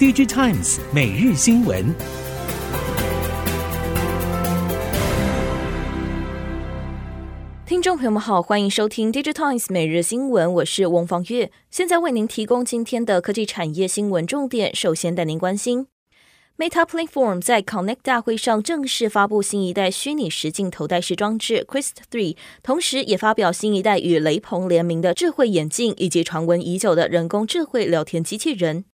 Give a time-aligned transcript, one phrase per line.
[0.00, 1.94] DigiTimes 每日新闻。
[7.66, 14.74] 听众朋友们好，欢迎收听 DigiTimes 每日新闻，我是翁方月，现在为您提供今天的科技产业新闻重点。
[14.74, 15.88] 首先带您关心。
[16.56, 28.86] Meta Platform 在 Connect 大会上正式发布新一代虚拟实境头戴式装置 Quest 3，同时也发表新一代与雷朋联名的智慧眼镜，以及传闻已久的人工智慧聊天机器人。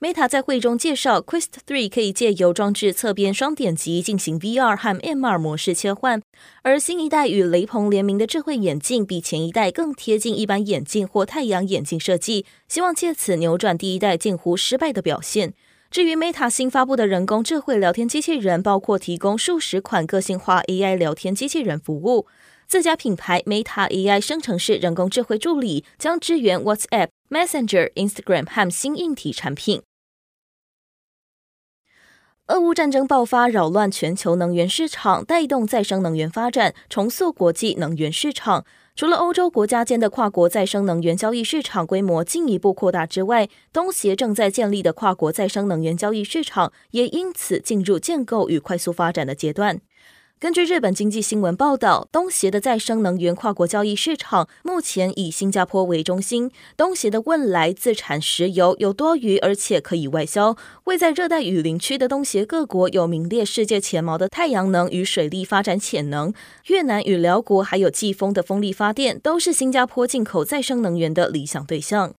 [0.00, 6.22] Meta 在会中介绍，Quest 3可以借由装置侧边双点击进行 VR 和 MR 模式切换，
[6.62, 15.52] 而新一代与雷朋联名的智慧眼镜比前一代更贴近一般眼镜或太阳眼镜设计，希望借此扭转第一代近乎失败的表现。
[15.90, 22.26] 至于 Meta 新发布的人工智慧聊天机器人，包括提供数十款个性化 AI 聊天机器人服务。
[22.66, 29.82] 自家品牌 Meta AI 生成式人工智慧助理将支援 WhatsApp、Messenger、Instagram 和新硬体产品。
[32.50, 38.64] 俄乌战争爆发，扰乱全球能源市场，带动再生能源发展，重塑国际能源市场。
[38.96, 49.80] 除了欧洲国家间的跨国再生能源交易市场规模进一步扩大之外，东协正在建立的跨国再生能源交易市场也因此进入建构与快速发展的阶段。
[50.40, 56.50] 根据日本经济新闻报道，东协的再生能源跨国交易市场目前以新加坡为中心。
[56.78, 60.56] 东协的汶莱自产石油有多余，而且可以外销。
[60.84, 66.32] 位在热带雨林区的东协各国有名列世界前茅的太阳能与水力发展潜能。
[66.68, 72.14] 越南与寮国还有季风的风力发电，都是新加坡进口再生能源的理想对象。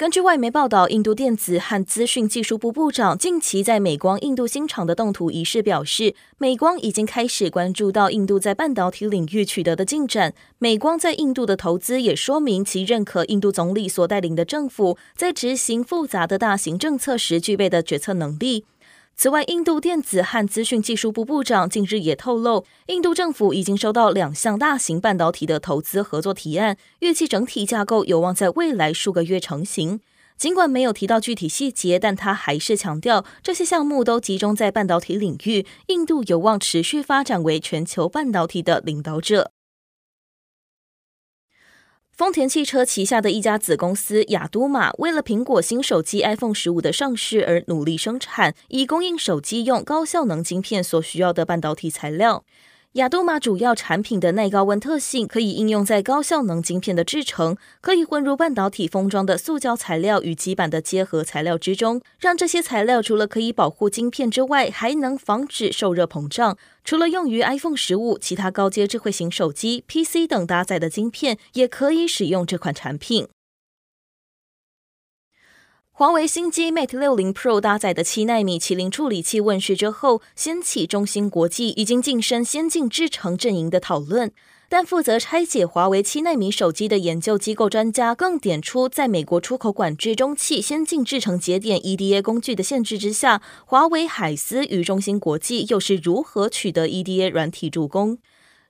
[0.00, 10.32] 根据外媒报道，印度电子和资讯技术部部长近期在美光印度新厂的动图仪式表示，美光已经开始关注到印度在半导体领域取得的进展。
[10.56, 18.64] 美光在印度的投资也说明其认可印度总理所带领的政府在执行复杂的大型政策时具备的决策能力。
[19.22, 30.00] 此外，印度电子和资讯技术部部长近日也透露，印度政府已经收到两项大型半导体的投资合作提案，预计整体架构有望在未来数个月成型。
[30.38, 39.50] 尽管没有提到具体细节，但他还是强调，这些项目都集中在半导体领域，印度有望持续发展为全球半导体的领导者。
[42.20, 52.44] 丰田汽车旗下的一家子公司雅都玛，为了苹果新手机 iPhone 十五的上市而努力生产，以供应手机用高效能晶片所需要的半导体材料。
[52.94, 66.58] 亚都玛主要产品的耐高温特性可以应用在高效能晶片的制成，可以混入半导体封装的塑胶材料与基板的结合材料之中，让这些材料除了可以保护晶片之外，还能防止受热膨胀。
[66.82, 73.28] 除了用于 iPhone 十五，其他高阶智慧型手机、PC 等搭载的晶片也可以使用这款产品。
[76.00, 84.32] 华为新机 Mate 60 Pro 搭载的七纳米麒麟处理器问世之后，掀起中芯国际已经晋升先进制程阵营的讨论。
[84.70, 98.16] 但负责拆解华为七纳米手机的研究机构专家更点出，在美国出口管制中汽先进制程节点 EDA 工具的限制之下，华为海思与中芯国际又是如何取得 EDA 软体助攻？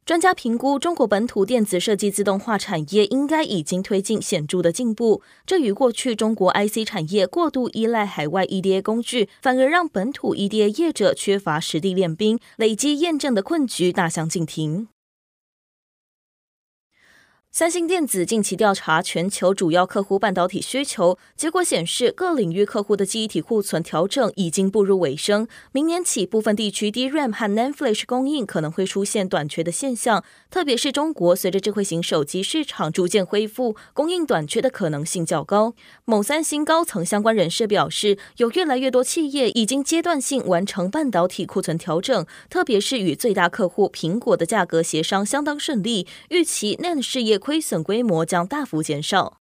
[0.05, 5.23] 专家评估，中国本土电子设计自动化产业应该已经推进显著的进步。
[5.47, 14.89] 这与过去中国 IC 产业过度依赖海外 EDA 工具，反而让本土 EDA 业者缺乏实地练兵、累积验证的困局大相径庭。
[17.53, 25.49] 三星电子近期调查全球主要客户半导体需求，结果显示各领域客户的记忆体库存调整已经步入尾声。
[25.73, 35.75] 明年起，部分地区 DRAM 和 NAND Flash 供应可能会出现短缺的现象，特别是中国，随着智慧型手机市场逐渐恢复，供应短缺的可能性较高。
[36.05, 47.40] 某三星高层相关人士表示，有越来越多企业已经阶段性完成半导体库存调整，特别是与最大客户苹果的价格协商相当顺利，预期 NAND 事业。
[47.41, 49.39] 亏损规模将大幅减少。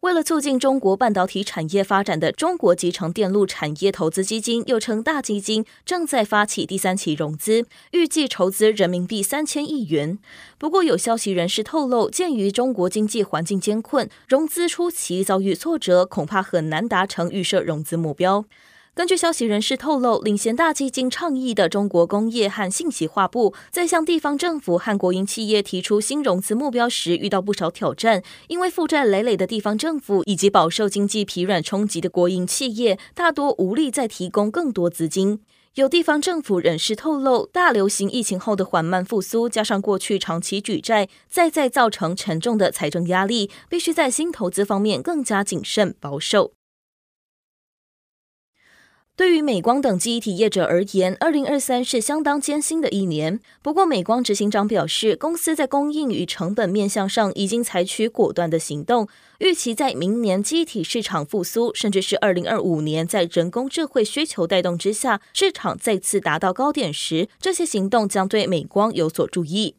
[0.00, 10.18] 为了促进中国半导体产业发展的中国集成电路产业投资基金，又称大基金，正在发起第三期融资，预计筹资人民币三千亿元。
[10.58, 18.44] 不过，有消息人士透露，鉴于中国经济环境艰困，融资初期遭遇挫折，恐怕很难达成预设融资目标。
[18.96, 28.22] 根据消息人士透露，领衔大基金倡议的中国工业和信息化部，在向地方政府和国营企业提出新融资目标时，遇到不少挑战。
[28.48, 35.40] 因为负债累累的地方政府以及饱受经济疲软冲击的国营企业，大多无力再提供更多资金。
[35.74, 46.55] 有地方政府人士透露，大流行疫情后的缓慢复苏，加上过去长期举债，再再造成沉重的财政压力，必须在新投资方面更加谨慎保守。
[49.16, 53.40] 对于美光等记忆体业者而言，二零二三是相当艰辛的一年。
[53.62, 59.08] 不过，美光执行长表示，公司在供应与成本面向上已经采取果断的行动，
[59.38, 69.76] 预期在明年记忆体市场复苏，甚至是二零二五年在人工智慧需求带动之下，市场再次达到高点时，这些行动将对美光有所助益。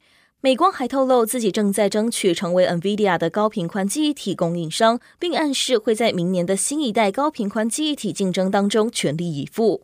[0.48, 9.84] 美光还透露，自己正在争取成为 NVIDIA 的高频宽记忆体供应商，并暗示会在明年的新一代高频宽记忆体竞争当中全力以赴。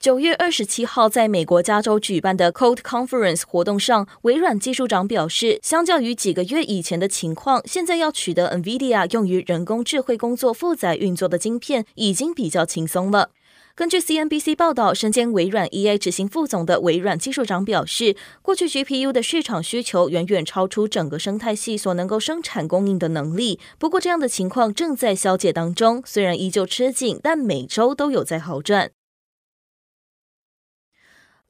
[0.00, 13.30] 九月二十七号，在美国加州举办的 Code Conference 活动上，微软技术长表示，相较于几个月以前的情况，现在要取得 NVIDIA 用于人工智慧工作负载运作的晶片，已经比较轻松了。
[13.76, 23.58] 根据 CNBC 报道，身兼微软 EA 执行副总的微软技术长表示，过去 GPU 的市场需求远远超出整个生态系所能够生产供应的能力。
[23.76, 28.92] 不过，这样的情况正在消解当中，虽然依旧吃紧，但每周都有在好转。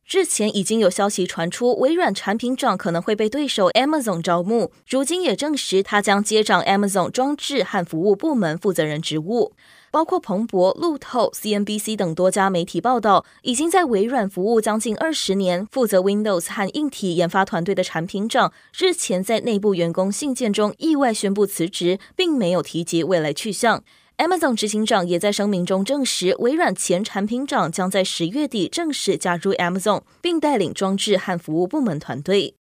[0.08, 9.52] 日前已经有消息传出，微软产品长可能会被对手 Amazon 招募，如今也证实他将接掌 Amazon 装置和服务部门负责人职务。
[9.94, 23.84] 包括彭博、路透、CNBC 等多家媒体报道，已经在微软服务将近二十年、负责 Windows 和硬体研发团队的产品长，日前在内部员工信件中意外宣布辞职，并没有提及未来去向。
[24.16, 32.56] Amazon 执行长也在声明中证实，微软前产品长将在十月底正式加入 Amazon，并带领装置和服务部门团队。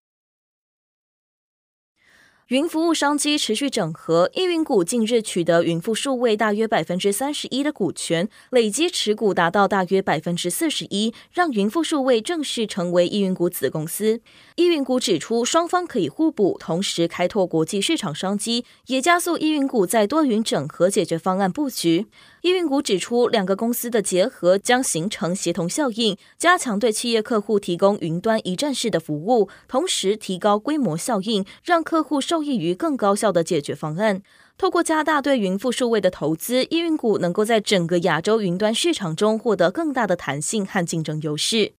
[2.48, 14.20] 云服务商机持续整合，易云股近日取得云富数位大约百分之三十一的股权，累积持股达到大约百分之四十一，让云富数位正式成为易云股子公司。
[14.56, 22.08] 易云股指出，双方可以互补，同时开拓国际市场商机，也加速易云股在多云整合解决方案布局。
[22.44, 34.20] 易运股指出，两个公司的结合将形成协同效应，加强对企业客户提供云端一站式的服务，同时提高规模效应，让客户受益于更高效的解决方案。
[34.58, 41.72] 透过加大对云富数位的投资，易运股能够在整个亚洲云端市场中获得更大的弹性和竞争优势。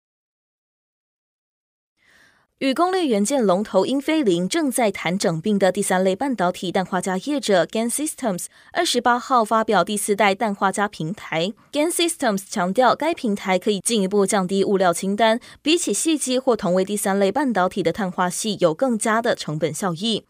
[2.59, 11.51] 与功率元件龙头英飞凌正在谈整并的第三类半导体氮化镓业者 GaN Systems，二十八号发表第四代氮化镓平台。
[11.73, 20.23] GaN Systems 强调，该平台可以进一步降低物料清单，比起矽基或同为第三类半导体的碳化矽，有更佳的成本效益。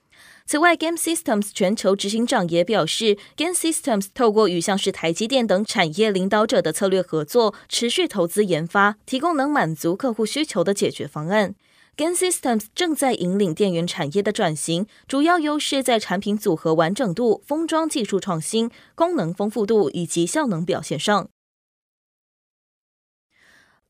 [0.48, 11.54] 此外，GaN Systems 全球执行长也表示，GaN Systems 透过与像是台积电等产业领导者的策略合作，持续投资研发，提供能满足客户需求的解决方案。
[11.98, 21.30] Gain Systems 正在引领电源产业的转型，主要优势在产品组合完整度、封装技术创新、功能丰富度以及效能表现上。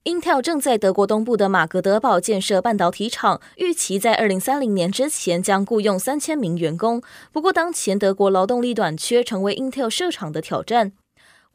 [0.04, 7.01] Intel 正在德国东部的马格德堡建设半导体厂，预期在二零三零年之前将雇佣三千名员工。
[7.31, 10.92] 不过，当前德国劳动力短缺成为 Intel 设厂的挑战。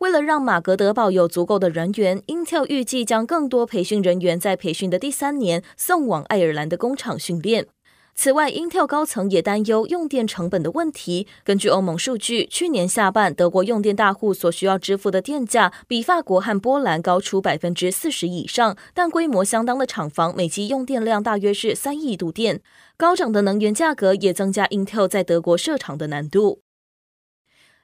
[0.00, 7.66] 为了让马格德堡有足够的人员，Intel 预计将更多培训人员在培训的第三年送往爱尔兰的工厂训练。
[8.14, 11.26] 此外，Intel 高层也担忧用电成本的问题。
[11.44, 22.62] 根据欧盟数据，去年下半德国用电大户所需要支付的电价比法国和波兰高出百分之四十以上，但规模相当的厂房每期用电量大约是三亿度电。
[22.96, 26.62] 高涨的能源价格也增加 Intel 在德国设厂的难度。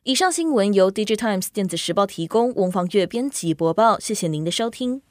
[0.06, 3.98] 以上新闻由《Digitimes 电子时报》提供，翁方月编辑播报。
[3.98, 5.02] 谢谢您的收听。